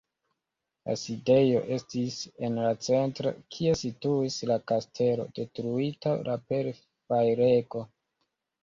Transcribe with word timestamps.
La 0.89 0.95
sidejo 1.01 1.59
estis 1.75 2.17
en 2.47 2.57
la 2.61 2.71
centro, 2.87 3.35
kie 3.57 3.77
situis 3.85 4.41
la 4.53 4.61
kastelo, 4.73 5.29
detruita 5.43 6.19
la 6.31 6.41
per 6.51 6.77
fajrego. 6.83 7.89